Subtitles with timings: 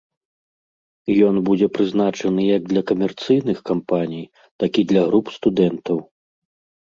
[1.27, 4.25] Ён будзе прызначаны як для камерцыйных кампаній,
[4.63, 5.97] так і для груп студэнтаў.